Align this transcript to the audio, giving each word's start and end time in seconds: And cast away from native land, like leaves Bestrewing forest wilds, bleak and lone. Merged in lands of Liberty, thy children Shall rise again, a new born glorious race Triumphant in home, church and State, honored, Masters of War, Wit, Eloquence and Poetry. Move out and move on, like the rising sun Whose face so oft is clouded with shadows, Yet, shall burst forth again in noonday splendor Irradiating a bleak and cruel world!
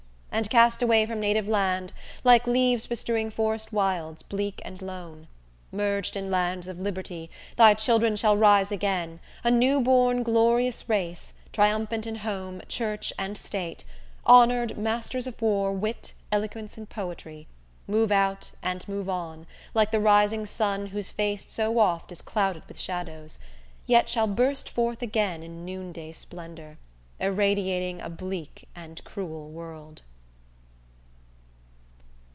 And 0.33 0.49
cast 0.49 0.81
away 0.81 1.05
from 1.05 1.19
native 1.19 1.49
land, 1.49 1.91
like 2.23 2.47
leaves 2.47 2.87
Bestrewing 2.87 3.31
forest 3.31 3.73
wilds, 3.73 4.23
bleak 4.23 4.61
and 4.63 4.81
lone. 4.81 5.27
Merged 5.73 6.15
in 6.15 6.31
lands 6.31 6.69
of 6.69 6.79
Liberty, 6.79 7.29
thy 7.57 7.73
children 7.73 8.15
Shall 8.15 8.37
rise 8.37 8.71
again, 8.71 9.19
a 9.43 9.51
new 9.51 9.81
born 9.81 10.23
glorious 10.23 10.87
race 10.87 11.33
Triumphant 11.51 12.07
in 12.07 12.15
home, 12.15 12.61
church 12.69 13.11
and 13.19 13.37
State, 13.37 13.83
honored, 14.25 14.77
Masters 14.77 15.27
of 15.27 15.41
War, 15.41 15.73
Wit, 15.73 16.13
Eloquence 16.31 16.77
and 16.77 16.89
Poetry. 16.89 17.45
Move 17.85 18.09
out 18.09 18.51
and 18.63 18.87
move 18.87 19.09
on, 19.09 19.45
like 19.73 19.91
the 19.91 19.99
rising 19.99 20.45
sun 20.45 20.87
Whose 20.87 21.11
face 21.11 21.45
so 21.51 21.77
oft 21.77 22.09
is 22.09 22.21
clouded 22.21 22.63
with 22.69 22.79
shadows, 22.79 23.37
Yet, 23.85 24.07
shall 24.07 24.27
burst 24.27 24.69
forth 24.69 25.01
again 25.01 25.43
in 25.43 25.65
noonday 25.65 26.13
splendor 26.13 26.77
Irradiating 27.19 27.99
a 27.99 28.09
bleak 28.09 28.69
and 28.73 29.03
cruel 29.03 29.49
world! 29.49 30.03